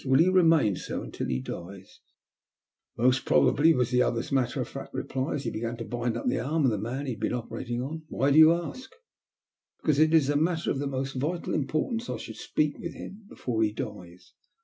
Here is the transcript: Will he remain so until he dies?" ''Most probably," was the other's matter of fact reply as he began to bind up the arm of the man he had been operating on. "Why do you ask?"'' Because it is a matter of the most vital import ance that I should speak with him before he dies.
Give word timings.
Will 0.03 0.17
he 0.17 0.29
remain 0.29 0.75
so 0.77 1.03
until 1.03 1.27
he 1.27 1.39
dies?" 1.39 1.99
''Most 2.97 3.23
probably," 3.23 3.71
was 3.75 3.91
the 3.91 4.01
other's 4.01 4.31
matter 4.31 4.59
of 4.59 4.67
fact 4.67 4.95
reply 4.95 5.35
as 5.35 5.43
he 5.43 5.51
began 5.51 5.77
to 5.77 5.85
bind 5.85 6.17
up 6.17 6.25
the 6.27 6.39
arm 6.39 6.65
of 6.65 6.71
the 6.71 6.79
man 6.79 7.05
he 7.05 7.11
had 7.11 7.19
been 7.19 7.33
operating 7.35 7.83
on. 7.83 8.01
"Why 8.07 8.31
do 8.31 8.39
you 8.39 8.51
ask?"'' 8.51 8.89
Because 9.83 9.99
it 9.99 10.11
is 10.11 10.27
a 10.27 10.35
matter 10.35 10.71
of 10.71 10.79
the 10.79 10.87
most 10.87 11.13
vital 11.13 11.53
import 11.53 11.93
ance 11.93 12.07
that 12.07 12.13
I 12.13 12.17
should 12.17 12.37
speak 12.37 12.79
with 12.79 12.95
him 12.95 13.27
before 13.29 13.61
he 13.61 13.71
dies. 13.71 14.33